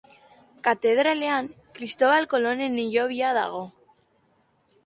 Katedralean 0.67 1.51
Kristobal 1.79 2.27
Kolonen 2.33 2.81
hilobia 2.85 3.37
dago. 3.41 3.63